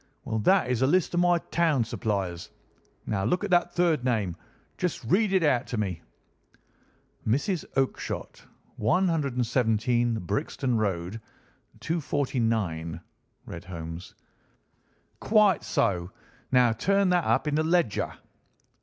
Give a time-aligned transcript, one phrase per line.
[0.25, 2.49] Well, that is a list of my town suppliers.
[3.05, 4.35] Now, look at that third name.
[4.79, 6.01] Just read it out to me."
[7.27, 7.65] "Mrs.
[7.77, 8.41] Oakshott,
[8.77, 12.99] 117, Brixton Road—249,"
[13.45, 14.15] read Holmes.
[15.19, 16.09] "Quite so.
[16.51, 18.11] Now turn that up in the ledger."